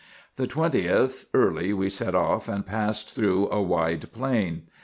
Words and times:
The 0.35 0.47
20th, 0.47 1.27
early, 1.35 1.73
we 1.73 1.87
set 1.87 2.15
off, 2.15 2.49
and 2.49 2.65
passed 2.65 3.13
through 3.13 3.47
a 3.51 3.61
wide 3.61 4.11
plain. 4.11 4.63